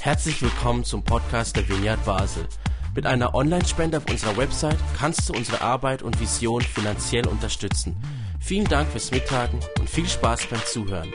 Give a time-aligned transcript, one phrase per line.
[0.00, 2.46] Herzlich willkommen zum Podcast der Vineyard Basel.
[2.94, 7.96] Mit einer Online-Spende auf unserer Website kannst du unsere Arbeit und Vision finanziell unterstützen.
[8.40, 11.12] Vielen Dank fürs Mittagen und viel Spaß beim Zuhören.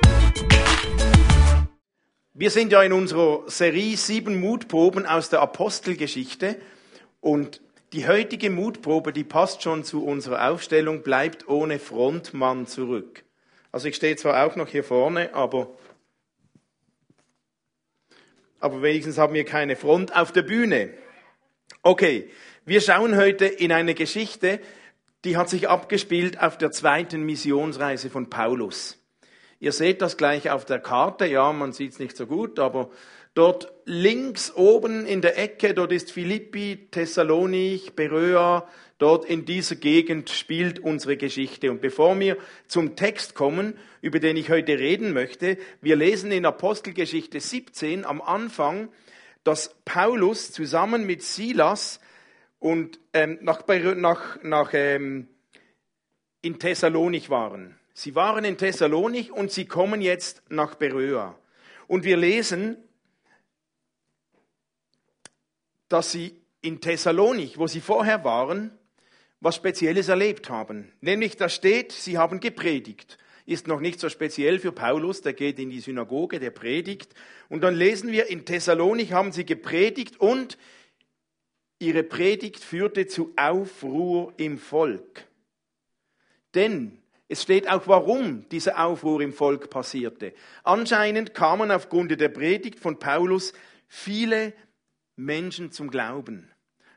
[2.34, 6.58] Wir sind ja in unserer Serie sieben Mutproben aus der Apostelgeschichte
[7.20, 7.62] und
[7.94, 13.24] die heutige Mutprobe, die passt schon zu unserer Aufstellung, bleibt ohne Frontmann zurück.
[13.72, 15.68] Also ich stehe zwar auch noch hier vorne, aber,
[18.62, 20.94] aber wenigstens haben wir keine Front auf der Bühne.
[21.82, 22.30] Okay,
[22.66, 24.60] wir schauen heute in eine Geschichte,
[25.26, 28.98] die hat sich abgespielt auf der zweiten Missionsreise von Paulus.
[29.60, 32.90] Ihr seht das gleich auf der Karte, ja, man sieht es nicht so gut, aber
[33.34, 38.68] Dort links oben in der Ecke, dort ist Philippi, Thessalonich, Beröa,
[39.02, 41.72] dort in dieser Gegend spielt unsere Geschichte.
[41.72, 42.38] Und bevor wir
[42.68, 48.22] zum Text kommen, über den ich heute reden möchte, wir lesen in Apostelgeschichte 17 am
[48.22, 48.90] Anfang,
[49.44, 52.00] dass Paulus zusammen mit Silas
[52.60, 55.28] und ähm, nach, nach, nach ähm,
[56.44, 57.80] in Thessalonich waren.
[57.96, 61.36] Sie waren in Thessalonich und sie kommen jetzt nach Beröa.
[61.88, 62.78] Und wir lesen,
[65.90, 68.78] dass sie in Thessalonich, wo sie vorher waren,
[69.42, 70.94] was Spezielles erlebt haben.
[71.02, 73.18] Nämlich da steht, sie haben gepredigt.
[73.46, 77.14] Ist noch nicht so speziell für Paulus, der geht in die Synagoge, der predigt.
[77.50, 80.58] Und dann lesen wir, in Thessalonich haben sie gepredigt und
[81.80, 85.28] ihre Predigt führte zu Aufruhr im Volk.
[86.54, 90.34] Denn es steht auch, warum dieser Aufruhr im Volk passierte.
[90.64, 93.54] Anscheinend kamen aufgrund der Predigt von Paulus
[93.88, 94.54] viele
[95.16, 96.51] Menschen zum Glauben.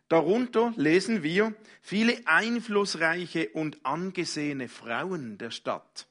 [0.08, 6.06] Darunter lesen wir viele einflussreiche und angesehene Frauen der Stadt,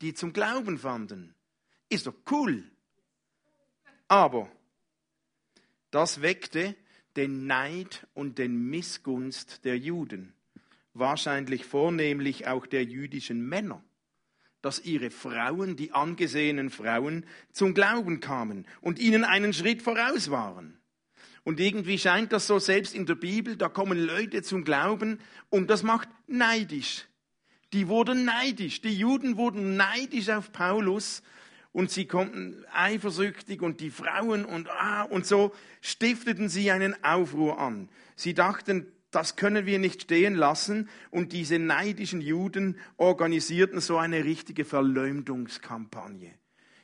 [0.00, 1.34] die zum Glauben fanden.
[1.88, 2.64] Ist doch cool.
[4.08, 4.50] Aber
[5.90, 6.74] das weckte
[7.16, 10.34] den Neid und den Missgunst der Juden,
[10.94, 13.82] wahrscheinlich vornehmlich auch der jüdischen Männer,
[14.62, 20.78] dass ihre Frauen, die angesehenen Frauen, zum Glauben kamen und ihnen einen Schritt voraus waren.
[21.48, 25.70] Und irgendwie scheint das so, selbst in der Bibel, da kommen Leute zum Glauben und
[25.70, 27.06] das macht neidisch.
[27.72, 28.82] Die wurden neidisch.
[28.82, 31.22] Die Juden wurden neidisch auf Paulus
[31.72, 37.58] und sie konnten eifersüchtig und die Frauen und ah, und so stifteten sie einen Aufruhr
[37.58, 37.88] an.
[38.14, 44.22] Sie dachten, das können wir nicht stehen lassen und diese neidischen Juden organisierten so eine
[44.22, 46.34] richtige Verleumdungskampagne.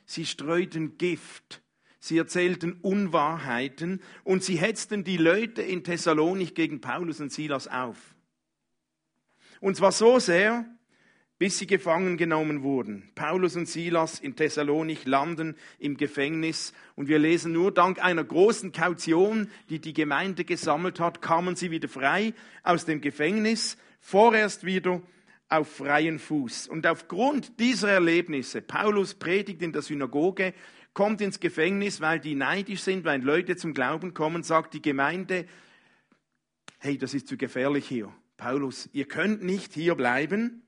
[0.07, 1.61] Sie streuten Gift
[2.05, 7.97] sie erzählten Unwahrheiten und sie hetzten die Leute in Thessalonich gegen Paulus und Silas auf.
[9.59, 10.65] Und zwar so sehr,
[11.37, 13.09] bis sie gefangen genommen wurden.
[13.15, 18.71] Paulus und Silas in Thessalonich landen im Gefängnis und wir lesen nur, dank einer großen
[18.71, 22.33] Kaution, die die Gemeinde gesammelt hat, kamen sie wieder frei
[22.63, 25.01] aus dem Gefängnis, vorerst wieder
[25.49, 26.67] auf freien Fuß.
[26.67, 30.53] Und aufgrund dieser Erlebnisse, Paulus predigt in der Synagoge,
[30.95, 35.45] kommt ins Gefängnis, weil die neidisch sind, weil Leute zum Glauben kommen, sagt die Gemeinde,
[36.79, 38.11] hey, das ist zu gefährlich hier.
[38.37, 40.63] Paulus, ihr könnt nicht hier bleiben.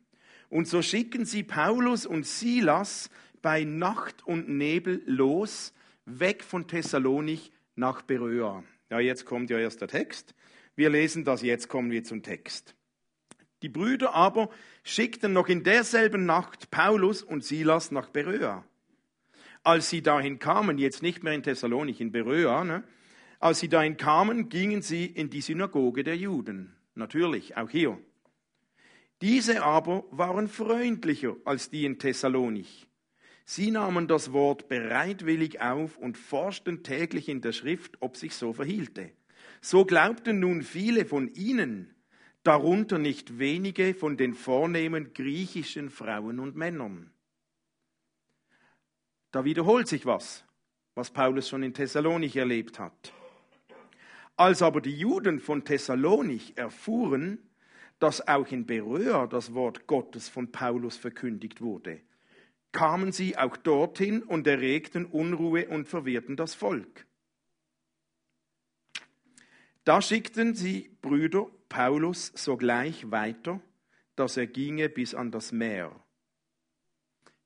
[0.49, 3.09] Und so schicken sie Paulus und Silas
[3.41, 5.73] bei Nacht und Nebel los,
[6.05, 8.63] weg von Thessalonich nach Beröa.
[8.89, 10.35] Ja, jetzt kommt ja erst der Text.
[10.75, 12.75] Wir lesen das, jetzt kommen wir zum Text.
[13.61, 14.49] Die Brüder aber
[14.83, 18.65] schickten noch in derselben Nacht Paulus und Silas nach Beröa
[19.67, 22.85] als sie dahin kamen, jetzt nicht mehr in Thessalonich, in Beröa, ne?
[23.37, 26.73] als sie dahin kamen, gingen sie in die Synagoge der Juden.
[26.95, 27.99] Natürlich, auch hier.
[29.21, 32.87] Diese aber waren freundlicher als die in Thessalonich.
[33.43, 38.53] Sie nahmen das Wort bereitwillig auf und forschten täglich in der Schrift, ob sich so
[38.53, 39.11] verhielte.
[39.59, 41.93] So glaubten nun viele von ihnen,
[42.43, 47.11] darunter nicht wenige von den vornehmen griechischen Frauen und Männern.
[49.37, 50.43] Da wiederholt sich was,
[50.95, 53.13] was Paulus schon in Thessalonich erlebt hat.
[54.35, 57.37] Als aber die Juden von Thessalonich erfuhren,
[57.99, 62.01] dass auch in Beröa das Wort Gottes von Paulus verkündigt wurde,
[62.71, 67.05] kamen sie auch dorthin und erregten Unruhe und verwirrten das Volk.
[69.83, 73.61] Da schickten sie Brüder Paulus sogleich weiter,
[74.15, 75.91] dass er ginge bis an das Meer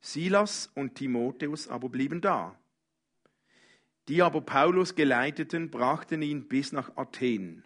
[0.02, 2.60] Silas und Timotheus aber blieben da.
[4.08, 7.64] Die aber Paulus geleiteten, brachten ihn bis nach Athen.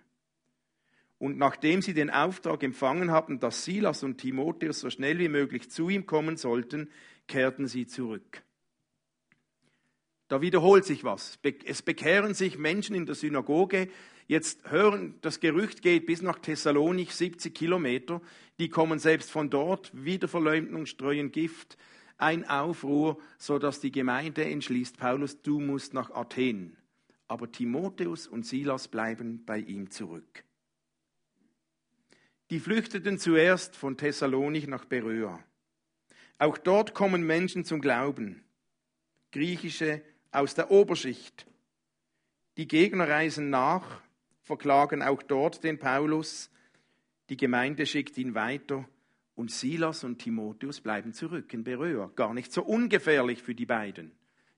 [1.18, 5.72] Und nachdem sie den Auftrag empfangen hatten, dass Silas und Timotheus so schnell wie möglich
[5.72, 6.90] zu ihm kommen sollten,
[7.28, 8.44] kehrten sie zurück.
[10.28, 11.40] Da wiederholt sich was.
[11.66, 13.90] Es bekehren sich Menschen in der Synagoge.
[14.28, 18.22] Jetzt hören, das Gerücht geht bis nach Thessalonik, 70 Kilometer.
[18.60, 21.78] Die kommen selbst von dort, Wiederverleumdung, streuen Gift,
[22.18, 26.78] ein Aufruhr, so dass die Gemeinde entschließt, Paulus, du musst nach Athen.
[27.28, 30.44] Aber Timotheus und Silas bleiben bei ihm zurück.
[32.52, 35.44] Die flüchteten zuerst von Thessalonik nach Beröa.
[36.38, 38.44] Auch dort kommen Menschen zum Glauben.
[39.32, 40.02] Griechische
[40.32, 41.48] aus der Oberschicht.
[42.58, 44.02] Die Gegner reisen nach,
[44.44, 46.52] verklagen auch dort den Paulus.
[47.30, 48.88] Die Gemeinde schickt ihn weiter
[49.36, 52.12] und Silas und Timotheus bleiben zurück in Beröa.
[52.16, 54.12] Gar nicht so ungefährlich für die beiden.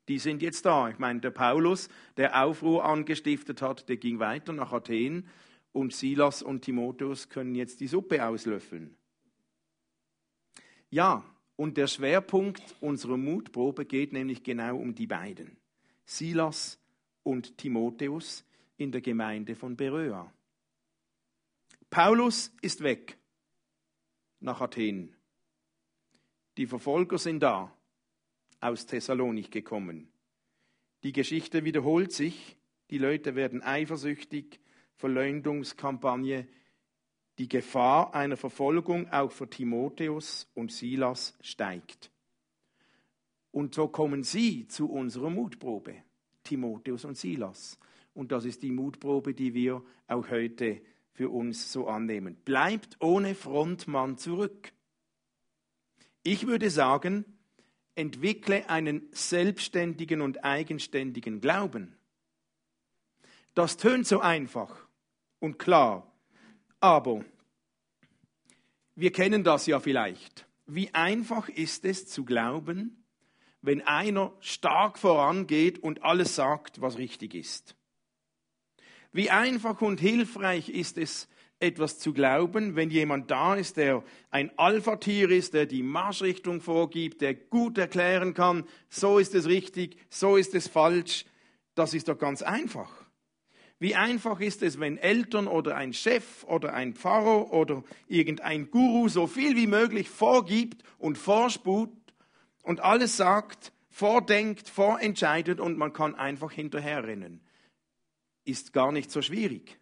[0.07, 0.89] Die sind jetzt da.
[0.89, 5.27] Ich meine, der Paulus, der Aufruhr angestiftet hat, der ging weiter nach Athen
[5.73, 8.95] und Silas und Timotheus können jetzt die Suppe auslöffeln.
[10.89, 11.25] Ja,
[11.57, 15.57] und der Schwerpunkt unserer Mutprobe geht nämlich genau um die beiden.
[16.05, 16.79] Silas
[17.23, 18.45] und Timotheus
[18.77, 20.31] in der Gemeinde von Beröa.
[21.89, 23.17] Paulus ist weg
[24.39, 25.15] nach Athen.
[26.57, 27.71] Die Verfolger sind da,
[28.59, 30.09] aus Thessalonik gekommen.
[31.03, 32.57] Die Geschichte wiederholt sich,
[32.89, 34.59] die Leute werden eifersüchtig,
[34.95, 36.47] Verleumdungskampagne,
[37.37, 42.11] die Gefahr einer Verfolgung auch für Timotheus und Silas steigt.
[43.51, 45.95] Und so kommen sie zu unserer Mutprobe,
[46.43, 47.79] Timotheus und Silas.
[48.13, 50.81] Und das ist die Mutprobe, die wir auch heute
[51.17, 52.35] für uns so annehmen.
[52.45, 54.71] Bleibt ohne Frontmann zurück.
[56.21, 57.25] Ich würde sagen,
[57.95, 61.97] entwickle einen selbstständigen und eigenständigen Glauben.
[63.55, 64.87] Das tönt so einfach
[65.39, 66.13] und klar,
[66.79, 67.25] aber
[68.93, 70.47] wir kennen das ja vielleicht.
[70.67, 73.03] Wie einfach ist es zu glauben,
[73.63, 77.76] wenn einer stark vorangeht und alles sagt, was richtig ist.
[79.17, 81.27] Wie einfach und hilfreich ist es,
[81.59, 87.21] etwas zu glauben, wenn jemand da ist, der ein Alpha-Tier ist, der die Marschrichtung vorgibt,
[87.21, 91.25] der gut erklären kann, so ist es richtig, so ist es falsch.
[91.73, 92.91] Das ist doch ganz einfach.
[93.79, 99.09] Wie einfach ist es, wenn Eltern oder ein Chef oder ein Pfarrer oder irgendein Guru
[99.09, 101.89] so viel wie möglich vorgibt und vorsput
[102.61, 107.41] und alles sagt, vordenkt, vorentscheidet und man kann einfach hinterherrennen.
[108.47, 109.77] Ist gar nicht so schwierig.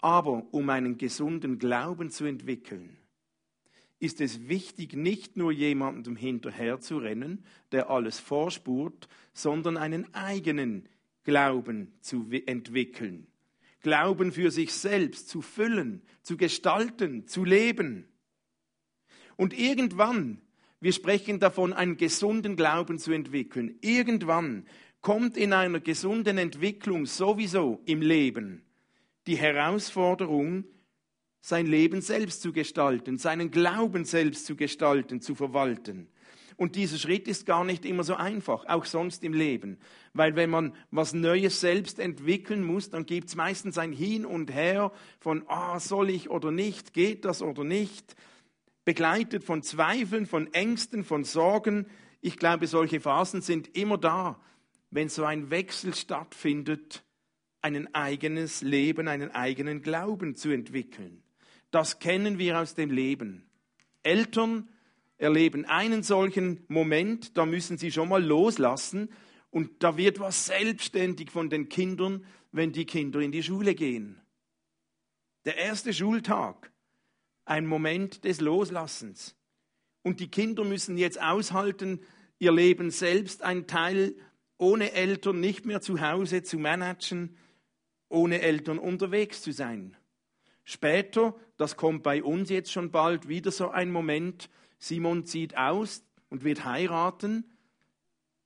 [0.00, 2.98] Aber um einen gesunden Glauben zu entwickeln,
[3.98, 7.42] ist es wichtig, nicht nur jemandem hinterherzurennen,
[7.72, 10.90] der alles vorspurt, sondern einen eigenen
[11.24, 13.28] Glauben zu entwickeln.
[13.80, 18.06] Glauben für sich selbst zu füllen, zu gestalten, zu leben.
[19.36, 20.42] Und irgendwann,
[20.80, 24.66] wir sprechen davon, einen gesunden Glauben zu entwickeln, irgendwann
[25.06, 28.64] kommt in einer gesunden Entwicklung sowieso im Leben
[29.28, 30.64] die Herausforderung,
[31.40, 36.08] sein Leben selbst zu gestalten, seinen Glauben selbst zu gestalten, zu verwalten.
[36.56, 39.78] Und dieser Schritt ist gar nicht immer so einfach, auch sonst im Leben.
[40.12, 44.52] Weil wenn man was Neues selbst entwickeln muss, dann gibt es meistens ein Hin und
[44.52, 48.16] Her von, ah, soll ich oder nicht, geht das oder nicht,
[48.84, 51.86] begleitet von Zweifeln, von Ängsten, von Sorgen.
[52.20, 54.40] Ich glaube, solche Phasen sind immer da,
[54.96, 57.04] wenn so ein Wechsel stattfindet,
[57.60, 61.22] ein eigenes Leben, einen eigenen Glauben zu entwickeln.
[61.70, 63.44] Das kennen wir aus dem Leben.
[64.02, 64.70] Eltern
[65.18, 69.10] erleben einen solchen Moment, da müssen sie schon mal loslassen
[69.50, 74.18] und da wird was selbstständig von den Kindern, wenn die Kinder in die Schule gehen.
[75.44, 76.72] Der erste Schultag,
[77.44, 79.36] ein Moment des Loslassens.
[80.00, 82.00] Und die Kinder müssen jetzt aushalten,
[82.38, 84.14] ihr Leben selbst ein Teil
[84.58, 87.36] ohne Eltern nicht mehr zu Hause zu managen,
[88.08, 89.96] ohne Eltern unterwegs zu sein.
[90.64, 96.04] Später, das kommt bei uns jetzt schon bald, wieder so ein Moment, Simon zieht aus
[96.28, 97.44] und wird heiraten.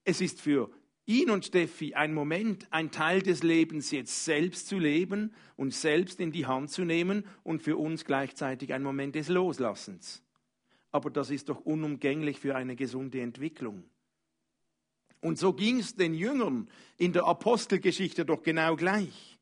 [0.05, 0.71] Es ist für
[1.07, 6.21] ihn und Steffi ein Moment, ein Teil des Lebens jetzt selbst zu leben und selbst
[6.21, 10.23] in die Hand zu nehmen und für uns gleichzeitig ein Moment des Loslassens.
[10.93, 13.85] Aber das ist doch unumgänglich für eine gesunde Entwicklung.
[15.21, 19.39] Und so ging es den Jüngern in der Apostelgeschichte doch genau gleich.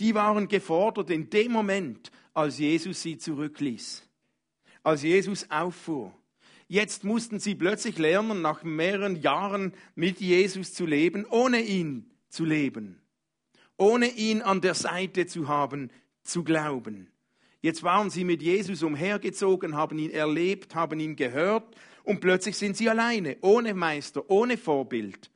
[0.00, 4.08] Die waren gefordert in dem Moment, als Jesus sie zurückließ
[4.82, 6.12] als Jesus auffuhr.
[6.68, 12.44] Jetzt mussten sie plötzlich lernen, nach mehreren Jahren mit Jesus zu leben, ohne ihn zu
[12.44, 13.00] leben,
[13.76, 15.90] ohne ihn an der Seite zu haben,
[16.22, 17.10] zu glauben.
[17.60, 22.76] Jetzt waren sie mit Jesus umhergezogen, haben ihn erlebt, haben ihn gehört und plötzlich sind
[22.76, 25.30] sie alleine, ohne Meister, ohne Vorbild.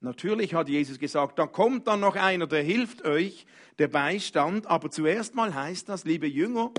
[0.00, 3.46] Natürlich hat Jesus gesagt, da kommt dann noch einer, der hilft euch,
[3.78, 6.72] der Beistand, aber zuerst mal heißt das, liebe Jünger,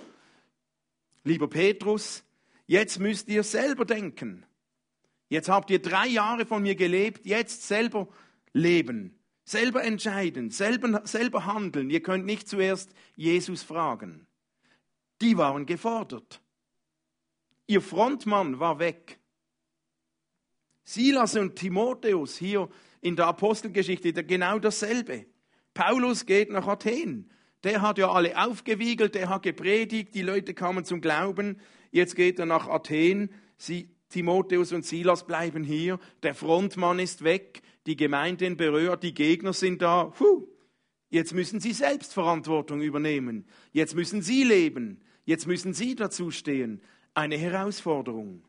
[1.24, 2.24] lieber Petrus,
[2.66, 4.46] jetzt müsst ihr selber denken.
[5.30, 8.08] Jetzt habt ihr drei Jahre von mir gelebt, jetzt selber
[8.54, 11.90] leben, selber entscheiden, selber, selber handeln.
[11.90, 14.28] Ihr könnt nicht zuerst Jesus fragen.
[15.22, 16.42] Die waren gefordert.
[17.72, 19.18] Ihr Frontmann war weg.
[20.84, 22.68] Silas und Timotheus hier
[23.00, 25.26] in der Apostelgeschichte genau dasselbe.
[25.74, 27.32] Paulus geht nach Athen.
[27.64, 31.62] Der hat ja alle aufgewiegelt, der hat gepredigt, die Leute kamen zum Glauben.
[31.92, 33.30] Jetzt geht er nach Athen.
[33.56, 35.98] Sie, Timotheus und Silas bleiben hier.
[36.24, 37.62] Der Frontmann ist weg.
[37.86, 40.08] Die Gemeinde in Beröa, die Gegner sind da.
[40.08, 40.46] Puh.
[41.10, 43.46] Jetzt müssen sie selbst Verantwortung übernehmen.
[43.72, 45.00] Jetzt müssen sie leben.
[45.24, 46.82] Jetzt müssen sie dazu stehen.
[47.14, 48.46] Eine Herausforderung.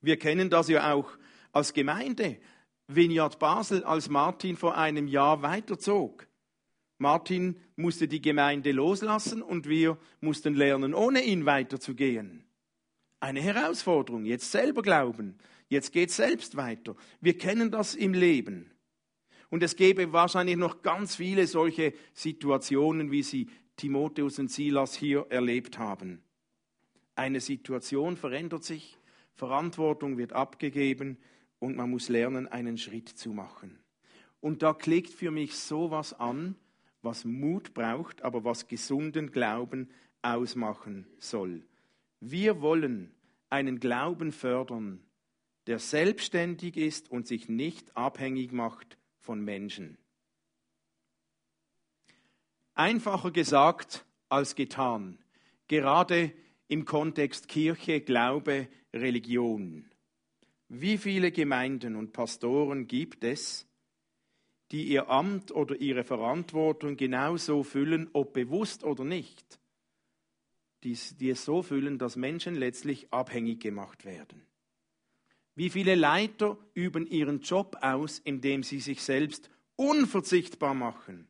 [0.00, 1.16] Wir kennen das ja auch
[1.52, 2.38] als Gemeinde.
[2.88, 6.28] Vineyard Basel, als Martin vor einem Jahr weiterzog.
[6.98, 12.44] Martin musste die Gemeinde loslassen und wir mussten lernen, ohne ihn weiterzugehen.
[13.20, 16.94] Eine Herausforderung, jetzt selber glauben, jetzt geht selbst weiter.
[17.22, 18.70] Wir kennen das im Leben.
[19.48, 25.26] Und es gäbe wahrscheinlich noch ganz viele solche Situationen, wie sie Timotheus und Silas hier
[25.30, 26.23] erlebt haben.
[27.14, 28.98] Eine Situation verändert sich,
[29.34, 31.18] Verantwortung wird abgegeben,
[31.58, 33.78] und man muss lernen, einen Schritt zu machen.
[34.40, 36.56] Und da klickt für mich sowas an,
[37.00, 39.88] was Mut braucht, aber was gesunden Glauben
[40.20, 41.66] ausmachen soll.
[42.20, 43.14] Wir wollen
[43.48, 45.00] einen Glauben fördern,
[45.66, 49.96] der selbstständig ist und sich nicht abhängig macht von Menschen.
[52.74, 55.18] Einfacher gesagt als getan,
[55.68, 56.32] gerade
[56.68, 59.90] im Kontext Kirche, Glaube, Religion.
[60.68, 63.66] Wie viele Gemeinden und Pastoren gibt es,
[64.70, 69.60] die ihr Amt oder ihre Verantwortung genauso füllen, ob bewusst oder nicht,
[70.82, 74.46] die, die es so füllen, dass Menschen letztlich abhängig gemacht werden?
[75.54, 81.28] Wie viele Leiter üben ihren Job aus, indem sie sich selbst unverzichtbar machen?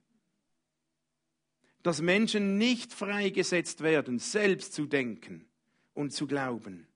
[1.84, 5.46] Dass Menschen nicht freigesetzt werden, selbst zu denken
[5.92, 6.88] und zu glauben.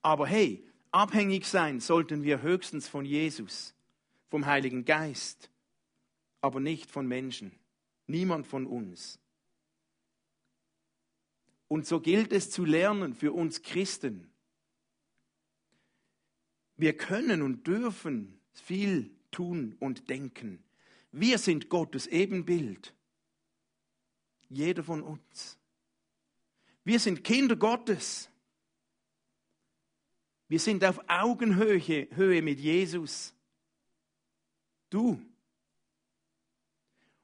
[0.00, 3.74] Aber hey, Abhängig sein sollten wir höchstens von Jesus,
[4.28, 5.50] vom Heiligen Geist,
[6.42, 7.50] aber nicht von Menschen.
[8.06, 9.18] Niemand von uns.
[11.66, 14.30] Und so gilt es zu lernen für uns Christen.
[16.76, 20.62] Wir können und dürfen viel tun und denken.
[21.10, 22.94] Wir sind Gottes Ebenbild.
[24.52, 25.58] Jeder von uns.
[26.84, 28.28] Wir sind Kinder Gottes.
[30.48, 33.34] Wir sind auf Augenhöhe Höhe mit Jesus.
[34.90, 35.20] Du.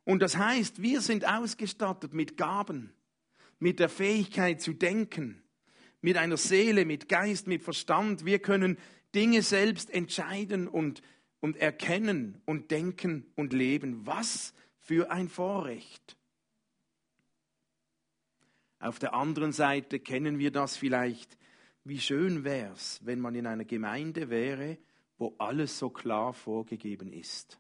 [0.05, 2.95] Und das heißt, wir sind ausgestattet mit Gaben,
[3.59, 5.43] mit der Fähigkeit zu denken,
[6.01, 8.25] mit einer Seele, mit Geist, mit Verstand.
[8.25, 8.79] Wir können
[9.15, 11.03] Dinge selbst entscheiden und,
[11.41, 14.07] und erkennen und denken und leben.
[14.07, 16.18] Was für ein Vorrecht.
[18.81, 21.37] Auf der anderen Seite kennen wir das vielleicht.
[21.85, 24.79] Wie schön wäre es, wenn man in einer Gemeinde wäre,
[25.17, 27.59] wo alles so klar vorgegeben ist.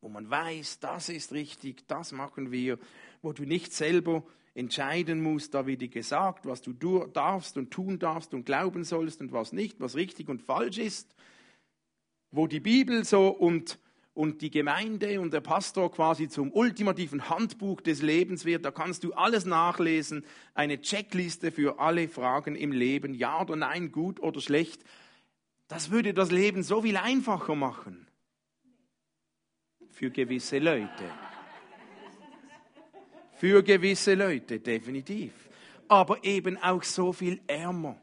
[0.00, 2.78] Wo man weiß, das ist richtig, das machen wir,
[3.22, 7.98] wo du nicht selber entscheiden musst, da wird dir gesagt, was du darfst und tun
[7.98, 11.14] darfst und glauben sollst und was nicht, was richtig und falsch ist,
[12.32, 13.78] wo die Bibel so und
[14.18, 18.64] und die Gemeinde und der Pastor quasi zum ultimativen Handbuch des Lebens wird.
[18.64, 23.92] Da kannst du alles nachlesen, eine Checkliste für alle Fragen im Leben, ja oder nein,
[23.92, 24.82] gut oder schlecht.
[25.68, 28.08] Das würde das Leben so viel einfacher machen.
[29.88, 31.04] Für gewisse Leute.
[33.36, 35.30] Für gewisse Leute, definitiv.
[35.86, 38.02] Aber eben auch so viel ärmer,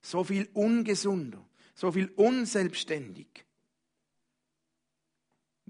[0.00, 3.44] so viel ungesunder, so viel unselbstständig.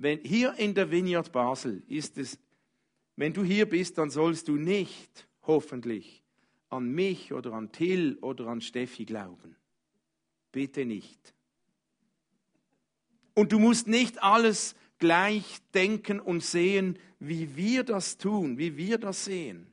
[0.03, 2.39] Wenn, hier in der Vineyard Basel ist es,
[3.17, 6.25] wenn du hier bist, dann sollst du nicht, hoffentlich,
[6.71, 9.57] an mich oder an Till oder an Steffi glauben.
[10.53, 11.35] Bitte nicht.
[13.35, 18.97] Und du musst nicht alles gleich denken und sehen, wie wir das tun, wie wir
[18.97, 19.67] das sehen.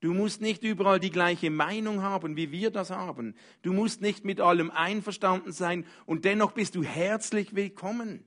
[0.00, 3.34] Du musst nicht überall die gleiche Meinung haben, wie wir das haben.
[3.60, 8.24] Du musst nicht mit allem einverstanden sein und dennoch bist du herzlich willkommen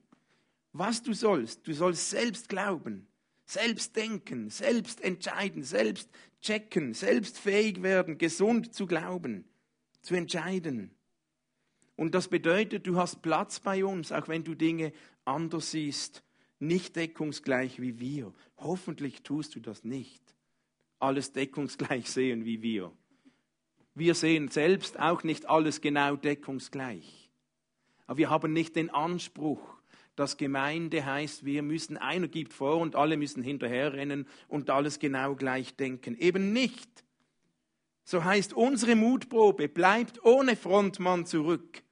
[0.74, 1.66] was du sollst.
[1.66, 3.06] Du sollst selbst glauben,
[3.46, 6.10] selbst denken, selbst entscheiden, selbst
[6.42, 9.44] checken, selbst fähig werden, gesund zu glauben,
[10.02, 10.90] zu entscheiden
[11.96, 14.92] Und das bedeutet, du hast Platz bei uns, auch wenn du Dinge
[15.24, 16.24] anders siehst,
[16.58, 18.34] nicht deckungsgleich wie wir.
[18.58, 20.22] Hoffentlich tust du das nicht.
[20.98, 22.92] Alles deckungsgleich sehen wie wir.
[23.94, 27.30] Wir sehen selbst auch nicht alles genau deckungsgleich.
[28.06, 29.73] Aber wir haben nicht den Anspruch,
[30.16, 35.34] dass Gemeinde heißt, wir müssen, einer gibt vor und alle müssen hinterherrennen und alles genau
[35.34, 36.16] gleich denken.
[36.16, 37.04] Eben nicht.
[38.04, 41.82] So heißt unsere Mutprobe, bleibt ohne Frontmann zurück.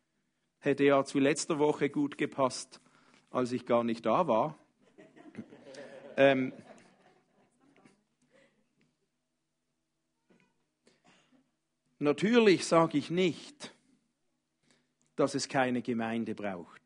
[0.58, 2.80] Hätte ja zu letzter Woche gut gepasst,
[3.30, 4.58] als ich gar nicht da war.
[6.16, 6.52] ähm,
[11.98, 13.74] natürlich sage ich nicht,
[15.16, 16.81] dass es keine Gemeinde braucht.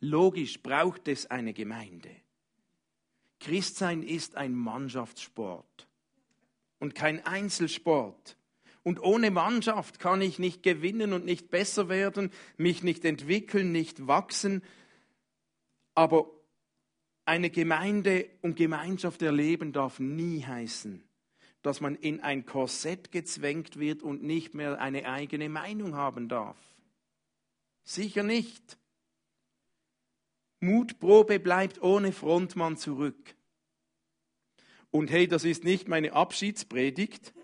[0.00, 2.10] Logisch braucht es eine Gemeinde.
[3.40, 5.88] Christsein ist ein Mannschaftssport
[6.78, 8.36] und kein Einzelsport.
[8.82, 14.06] Und ohne Mannschaft kann ich nicht gewinnen und nicht besser werden, mich nicht entwickeln, nicht
[14.06, 14.62] wachsen.
[15.94, 16.30] Aber
[17.24, 21.04] eine Gemeinde und Gemeinschaft erleben darf nie heißen,
[21.62, 26.56] dass man in ein Korsett gezwängt wird und nicht mehr eine eigene Meinung haben darf.
[27.84, 28.78] Sicher nicht.
[30.60, 33.36] Mutprobe bleibt ohne Frontmann zurück.
[34.90, 37.34] Und hey, das ist nicht meine Abschiedspredigt.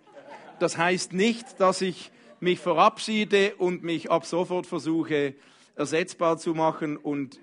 [0.59, 5.35] Das heißt nicht, dass ich mich verabschiede und mich ab sofort versuche
[5.77, 7.41] ersetzbar zu machen und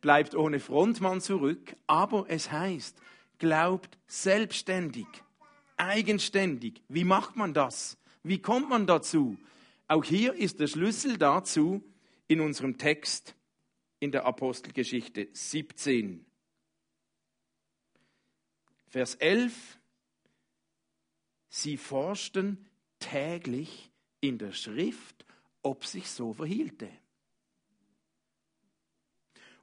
[0.00, 1.76] bleibt ohne Frontmann zurück.
[1.86, 2.96] Aber es heißt,
[3.38, 5.06] glaubt selbstständig,
[5.76, 6.82] eigenständig.
[6.88, 7.98] Wie macht man das?
[8.22, 9.38] Wie kommt man dazu?
[9.88, 11.82] Auch hier ist der Schlüssel dazu
[12.28, 13.34] in unserem Text
[14.00, 16.24] in der Apostelgeschichte 17.
[18.88, 19.78] Vers 11.
[21.48, 22.66] Sie forschten
[22.98, 23.90] täglich
[24.20, 25.24] in der Schrift,
[25.62, 26.88] ob sich so verhielte.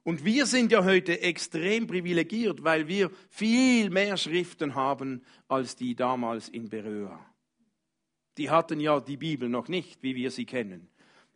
[0.04, 5.94] Und wir sind ja heute extrem privilegiert, weil wir viel mehr Schriften haben als die
[5.94, 7.34] damals in Beröa.
[8.38, 10.88] Die hatten ja die Bibel noch nicht, wie wir sie kennen.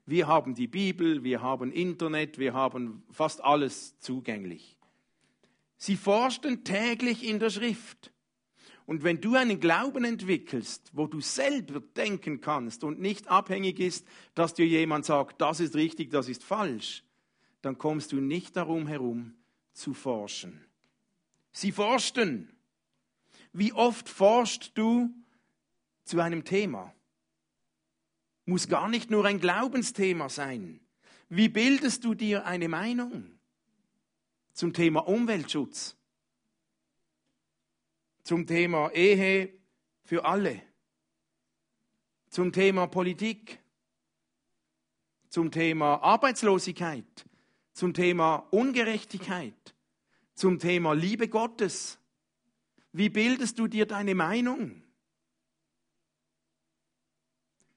[0.05, 4.77] Wir haben die Bibel, wir haben Internet, wir haben fast alles zugänglich.
[5.77, 8.13] Sie forschten täglich in der Schrift.
[8.85, 14.07] Und wenn du einen Glauben entwickelst, wo du selber denken kannst und nicht abhängig ist,
[14.35, 17.05] dass dir jemand sagt, das ist richtig, das ist falsch,
[17.63, 19.35] dann kommst du nicht darum herum
[19.73, 20.65] zu forschen.
[21.53, 22.51] Sie forschten.
[23.53, 25.15] Wie oft forschst du
[26.05, 26.93] zu einem Thema?
[28.45, 30.81] Muss gar nicht nur ein Glaubensthema sein.
[31.29, 33.39] Wie bildest du dir eine Meinung
[34.53, 35.97] zum Thema Umweltschutz?
[38.25, 39.53] Zum Thema Ehe
[40.03, 40.63] für alle?
[42.29, 43.61] Zum Thema Politik?
[45.29, 47.25] Zum Thema Arbeitslosigkeit?
[47.73, 49.75] Zum Thema Ungerechtigkeit?
[50.35, 51.99] Zum Thema Liebe Gottes?
[52.93, 54.82] Wie bildest du dir deine Meinung?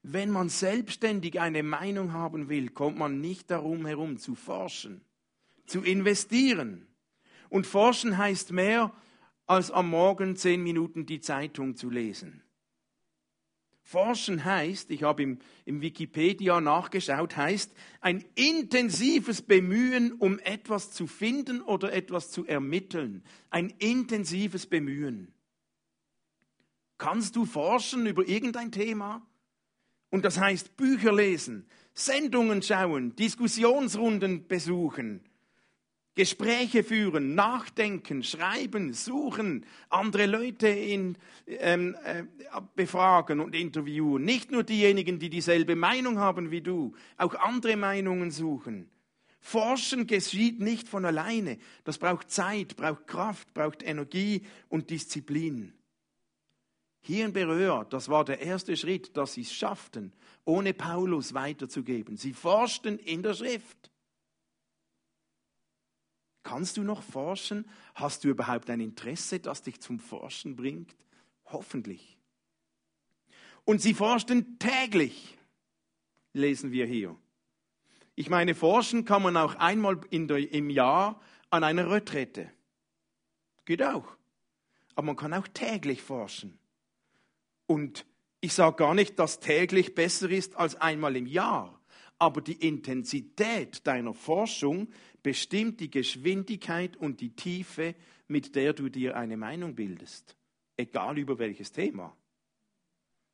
[0.07, 5.01] Wenn man selbstständig eine Meinung haben will, kommt man nicht darum herum zu forschen,
[5.65, 6.85] zu investieren.
[7.49, 8.93] Und forschen heißt mehr,
[9.47, 12.43] als am Morgen zehn Minuten die Zeitung zu lesen.
[13.81, 21.07] Forschen heißt, ich habe im, im, Wikipedia nachgeschaut, heißt ein intensives Bemühen, um etwas zu
[21.07, 23.23] finden oder etwas zu ermitteln.
[23.49, 25.33] Ein intensives Bemühen.
[26.99, 29.25] Kannst du forschen über irgendein Thema?
[30.15, 35.19] Und das heißt Bücher lesen, Sendungen schauen, Diskussionsrunden besuchen,
[36.15, 42.23] Gespräche führen, nachdenken, schreiben, suchen, andere Leute in, ähm, äh,
[42.77, 44.23] befragen und interviewen.
[44.23, 48.89] Nicht nur diejenigen, die dieselbe Meinung haben wie du, auch andere Meinungen suchen.
[49.41, 51.57] Forschen geschieht nicht von alleine.
[51.83, 55.73] Das braucht Zeit, braucht Kraft, braucht Energie und Disziplin.
[57.07, 60.11] Hier in Beröa, das war der erste Schritt, dass sie es schafften,
[60.43, 62.17] ohne Paulus weiterzugeben.
[62.17, 63.91] Sie forschten in der Schrift.
[66.41, 67.69] Kannst du noch forschen?
[67.93, 70.95] Hast du überhaupt ein Interesse, das dich zum Forschen bringt?
[71.45, 72.17] Hoffentlich.
[73.65, 75.37] Und sie forschten täglich,
[76.33, 77.15] lesen wir hier.
[78.15, 82.51] Ich meine, forschen kann man auch einmal der, im Jahr an einer Retrette.
[83.63, 84.17] Geht auch.
[84.95, 86.57] Aber man kann auch täglich forschen.
[87.67, 88.05] Und
[88.41, 91.79] ich sage gar nicht, dass täglich besser ist als einmal im Jahr,
[92.19, 94.89] aber die Intensität deiner Forschung
[95.23, 97.95] bestimmt die Geschwindigkeit und die Tiefe,
[98.27, 100.35] mit der du dir eine Meinung bildest,
[100.77, 102.15] egal über welches Thema.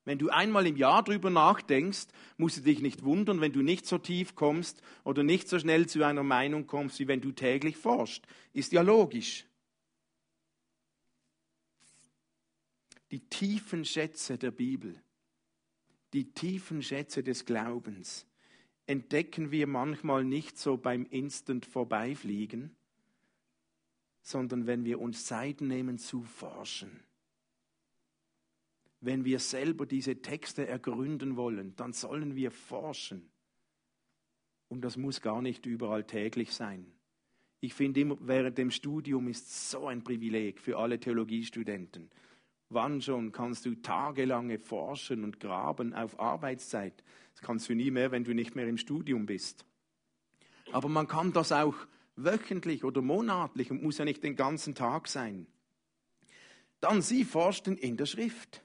[0.04, 3.86] Wenn du einmal im Jahr drüber nachdenkst, musst du dich nicht wundern, wenn du nicht
[3.86, 7.78] so tief kommst oder nicht so schnell zu einer Meinung kommst, wie wenn du täglich
[7.78, 8.26] forschst.
[8.54, 9.46] Ist ja logisch.
[13.12, 15.02] Die tiefen Schätze der Bibel,
[16.14, 18.26] die tiefen Schätze des Glaubens
[18.88, 22.76] entdecken wir manchmal nicht so beim Instant vorbeifliegen,
[24.22, 27.02] sondern wenn wir uns Zeit nehmen zu forschen
[29.02, 33.30] wenn wir selber diese Texte ergründen wollen, dann sollen wir forschen.
[34.70, 36.86] Und das muss gar nicht überall täglich sein.
[37.60, 42.10] Ich finde, während dem Studium ist so ein Privileg für alle Theologiestudenten.
[42.74, 47.04] Wann schon kannst du tagelange forschen und graben auf Arbeitszeit?
[47.34, 49.66] Das kannst du nie mehr, wenn du nicht mehr im Studium bist.
[50.72, 51.76] Aber man kann das auch
[52.16, 55.48] wöchentlich oder monatlich und muss ja nicht den ganzen Tag sein.
[56.80, 58.64] Dann sie forschten in der Schrift.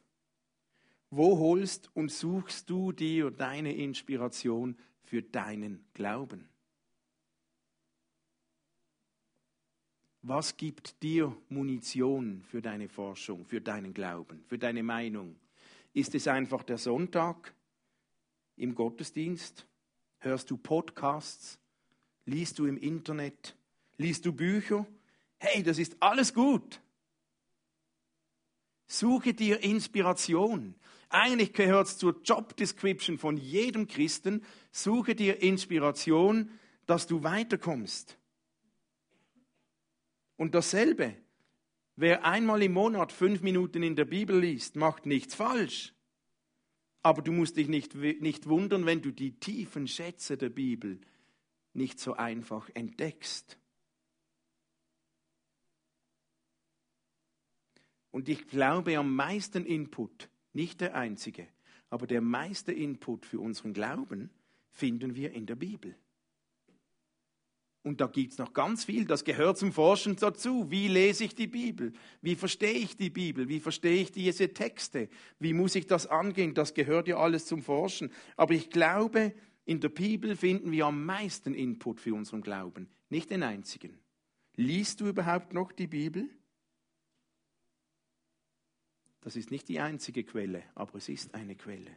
[1.11, 6.49] Wo holst und suchst du dir deine Inspiration für deinen Glauben?
[10.29, 15.37] Was gibt dir Munition für deine Forschung, für deinen Glauben, für deine Meinung?
[15.93, 17.55] Ist es einfach der Sonntag
[18.57, 19.69] im Gottesdienst?
[20.19, 21.61] Hörst du Podcasts?
[22.25, 23.55] Liest du im Internet?
[23.99, 24.85] Liest du Bücher?
[25.39, 26.81] Hey, das ist alles gut.
[28.89, 30.75] Suche dir Inspiration.
[31.09, 34.43] Eigentlich gehört es zur Job Description von jedem Christen.
[34.73, 36.51] Suche dir Inspiration,
[36.85, 38.19] dass du weiterkommst.
[40.37, 41.17] Und dasselbe.
[41.97, 45.95] Wer einmal im Monat fünf Minuten in der Bibel liest, macht nichts falsch.
[47.03, 51.01] Aber du musst dich nicht, nicht wundern, wenn du die tiefen Schätze der Bibel
[51.73, 53.59] nicht so einfach entdeckst.
[58.11, 61.47] Und ich glaube, am meisten Input nicht der einzige,
[61.91, 64.31] aber der meiste Input für unseren Glauben
[64.71, 65.95] finden wir in der Bibel.
[67.87, 70.73] Und da gibt es noch ganz viel, das gehört zum Forschen dazu.
[70.73, 71.93] Wie lese ich die Bibel?
[72.21, 73.49] Wie verstehe ich die Bibel?
[73.49, 75.09] Wie verstehe ich diese Texte?
[75.39, 76.53] Wie muss ich das angehen?
[76.53, 78.11] Das gehört ja alles zum Forschen.
[78.37, 79.33] Aber ich glaube,
[79.67, 83.97] in der Bibel finden wir am meisten Input für unseren Glauben, nicht den einzigen.
[84.57, 86.29] Liest du überhaupt noch die Bibel?
[89.21, 91.93] Das ist nicht die einzige Quelle, aber es ist eine Quelle.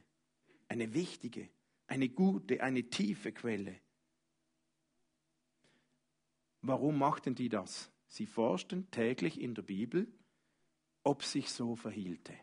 [0.68, 1.50] Eine wichtige,
[1.88, 3.80] eine gute, eine tiefe Quelle.
[6.62, 7.92] Warum machten die das?
[8.08, 10.08] Sie forschten täglich in der Bibel,
[11.04, 12.34] ob sich so verhielte.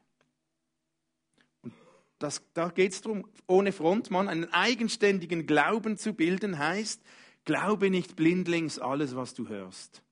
[1.63, 1.75] Und
[2.19, 7.03] das, da geht es darum, ohne Frontmann einen eigenständigen Glauben zu bilden, heißt,
[7.45, 10.03] glaube nicht blindlings alles, was du hörst.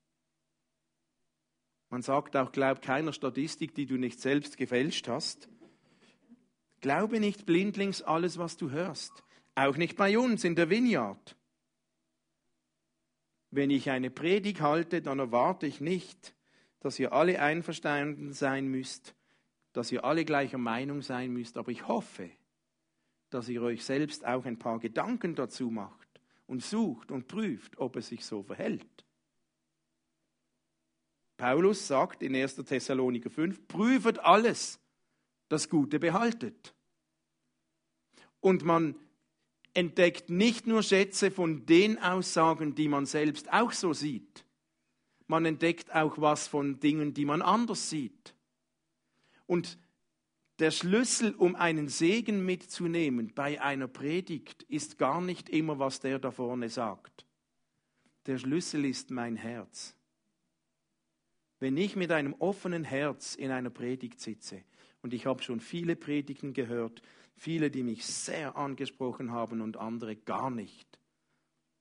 [1.95, 5.49] Man sagt auch, glaub keiner Statistik, die du nicht selbst gefälscht hast.
[6.81, 9.23] Glaube nicht blindlings alles, was du hörst.
[9.55, 11.37] Auch nicht bei uns in der Vineyard.
[13.55, 16.35] Wenn ich eine Predigt halte, dann erwarte ich nicht,
[16.81, 19.15] dass ihr alle einverstanden sein müsst,
[19.73, 22.31] dass ihr alle gleicher Meinung sein müsst, aber ich hoffe,
[23.31, 26.09] dass ihr euch selbst auch ein paar Gedanken dazu macht
[26.49, 29.05] und sucht und prüft, ob es sich so verhält.
[31.37, 32.57] Paulus sagt in 1.
[32.57, 34.81] Thessaloniker 5, prüfet alles,
[35.49, 36.75] das Gute behaltet.
[38.41, 38.97] Und man
[39.75, 44.45] entdeckt nicht nur Schätze von den Aussagen, die man selbst auch so sieht.
[45.27, 48.35] Man entdeckt auch was von Dingen, die man anders sieht.
[49.47, 49.79] Und
[50.61, 56.19] der Schlüssel, um einen Segen mitzunehmen bei einer Predigt, ist gar nicht immer, was der
[56.19, 57.27] da vorne sagt.
[58.27, 59.97] Der Schlüssel ist mein Herz
[61.65, 64.63] wenn ich mit einem offenen Herz in einer Predigt sitze,
[65.01, 67.01] und ich habe schon viele Predigten gehört,
[67.37, 70.99] viele, die mich sehr angesprochen haben und andere gar nicht.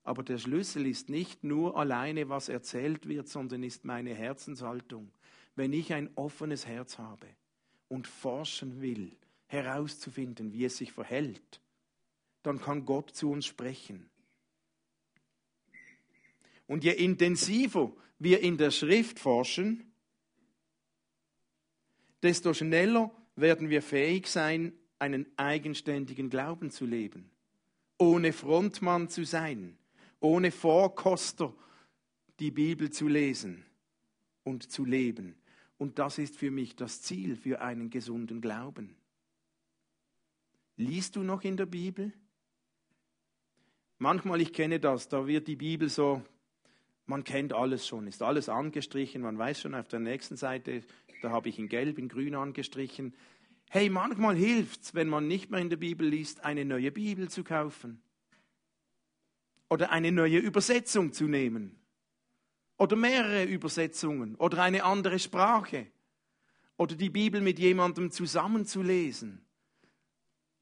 [0.03, 5.11] Aber der Schlüssel ist nicht nur alleine, was erzählt wird, sondern ist meine Herzenshaltung.
[5.55, 7.27] Wenn ich ein offenes Herz habe
[7.87, 9.15] und forschen will,
[9.47, 11.61] herauszufinden, wie es sich verhält,
[12.41, 14.09] dann kann Gott zu uns sprechen.
[16.67, 19.93] Und je intensiver wir in der Schrift forschen,
[22.21, 27.29] desto schneller werden wir fähig sein, einen eigenständigen Glauben zu leben,
[27.97, 29.77] ohne Frontmann zu sein,
[30.21, 31.53] ohne Vorkoster
[32.39, 33.65] die Bibel zu lesen
[34.43, 35.35] und zu leben.
[35.77, 38.95] Und das ist für mich das Ziel für einen gesunden Glauben.
[40.77, 42.13] Liest du noch in der Bibel?
[43.97, 46.23] Manchmal, ich kenne das, da wird die Bibel so
[47.05, 50.83] man kennt alles schon, ist alles angestrichen, man weiß schon auf der nächsten Seite,
[51.21, 53.13] da habe ich in Gelb, in Grün angestrichen.
[53.73, 57.43] Hey, manchmal hilft's, wenn man nicht mehr in der Bibel liest, eine neue Bibel zu
[57.43, 58.03] kaufen.
[59.67, 61.75] Oder eine neue Übersetzung zu nehmen.
[62.77, 64.36] Oder mehrere Übersetzungen.
[64.36, 65.88] Oder eine andere Sprache.
[66.77, 69.43] Oder die Bibel mit jemandem zusammenzulesen.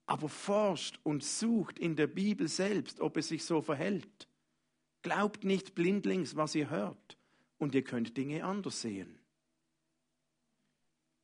[0.05, 4.29] Aber forscht und sucht in der Bibel selbst, ob es sich so verhält.
[5.01, 7.17] Glaubt nicht blindlings, was ihr hört.
[7.57, 9.20] Und ihr könnt Dinge anders sehen.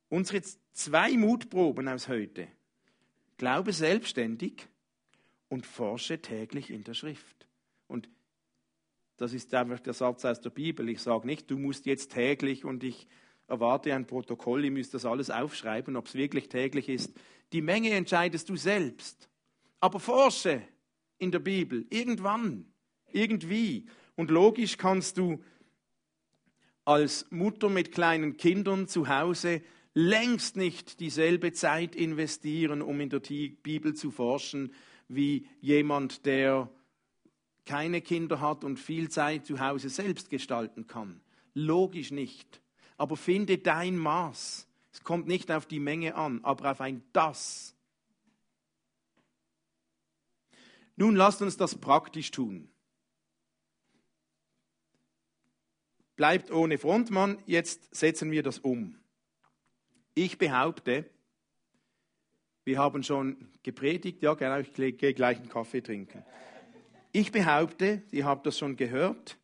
[0.08, 0.42] Unsere
[0.72, 2.48] zwei Mutproben aus heute.
[3.36, 4.66] Glaube selbstständig
[5.48, 7.46] und forsche täglich in der Schrift.
[7.86, 8.08] Und
[9.16, 10.88] das ist einfach der Satz aus der Bibel.
[10.88, 13.06] Ich sage nicht, du musst jetzt täglich und ich
[13.48, 17.14] erwarte ein Protokoll, ihr müsst das alles aufschreiben, ob es wirklich täglich ist.
[17.52, 19.28] Die Menge entscheidest du selbst.
[19.80, 20.62] Aber forsche
[21.18, 22.72] in der Bibel, irgendwann,
[23.10, 23.86] irgendwie.
[24.16, 25.42] Und logisch kannst du
[26.84, 29.62] als Mutter mit kleinen Kindern zu Hause
[29.94, 34.72] längst nicht dieselbe Zeit investieren, um in der Bibel zu forschen,
[35.08, 36.70] wie jemand, der
[37.64, 41.20] keine Kinder hat und viel Zeit zu Hause selbst gestalten kann.
[41.54, 42.62] Logisch nicht.
[42.96, 44.66] Aber finde dein Maß.
[44.92, 47.74] Es kommt nicht auf die Menge an, aber auf ein Das.
[50.96, 52.68] Nun lasst uns das praktisch tun.
[56.16, 58.98] Bleibt ohne Frontmann, jetzt setzen wir das um.
[60.18, 61.08] Ich behaupte,
[62.64, 66.24] wir haben schon gepredigt, ja genau, ich gehe gleich einen Kaffee trinken.
[67.12, 69.38] Ich behaupte, ihr habt das schon gehört,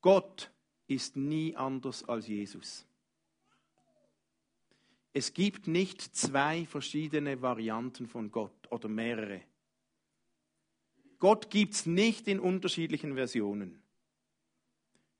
[0.00, 0.50] Gott
[0.88, 2.84] ist nie anders als Jesus.
[5.12, 9.40] Es gibt nicht zwei verschiedene Varianten von Gott oder mehrere.
[11.20, 13.80] Gott gibt es nicht in unterschiedlichen Versionen.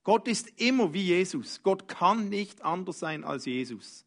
[0.02, 1.62] Gott ist immer wie Jesus.
[1.62, 4.04] Gott kann nicht anders sein als Jesus.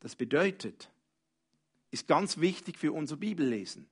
[0.00, 0.90] Das bedeutet,
[1.90, 3.88] ist ganz wichtig für unser Bibellesen.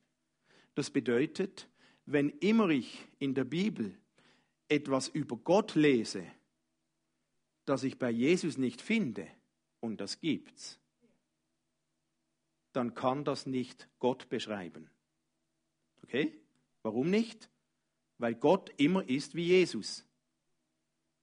[0.75, 1.67] Das bedeutet,
[2.05, 3.97] wenn immer ich in der Bibel
[4.69, 6.23] etwas über Gott lese,
[7.65, 9.27] das ich bei Jesus nicht finde,
[9.79, 10.79] und das gibt's,
[12.73, 14.89] dann kann das nicht Gott beschreiben.
[16.03, 16.33] Okay?
[16.83, 17.49] Warum nicht?
[18.17, 20.05] Weil Gott immer ist wie Jesus.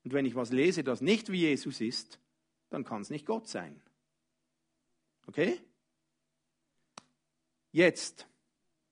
[0.05, 2.19] Und wenn ich was lese, das nicht wie Jesus ist,
[2.71, 3.81] dann kann es nicht Gott sein.
[5.27, 5.61] Okay?
[7.73, 8.27] Jetzt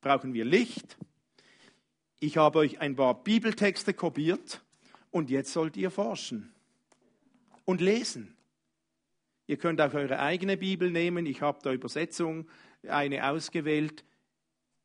[0.01, 0.97] brauchen wir Licht.
[2.19, 4.63] Ich habe euch ein paar Bibeltexte kopiert
[5.11, 6.53] und jetzt sollt ihr forschen
[7.65, 8.37] und lesen.
[9.47, 11.27] Ihr könnt auch eure eigene Bibel nehmen.
[11.27, 12.49] Ich habe da Übersetzung
[12.87, 14.05] eine ausgewählt.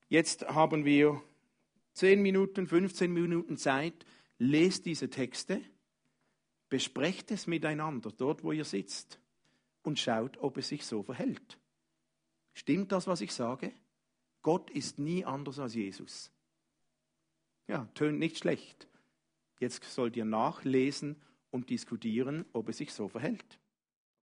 [0.10, 1.22] Jetzt haben wir
[1.94, 4.06] 10 Minuten, 15 Minuten Zeit.
[4.40, 5.62] Lest diese Texte,
[6.70, 9.20] besprecht es miteinander, dort wo ihr sitzt
[9.88, 11.58] und schaut, ob es sich so verhält.
[12.54, 13.72] Stimmt das, was ich sage?
[14.42, 16.30] Gott ist nie anders als Jesus.
[17.68, 18.90] Ja, tönt nicht schlecht.
[19.62, 21.16] Jetzt sollt ihr nachlesen
[21.52, 23.60] und diskutieren, ob es sich so verhält.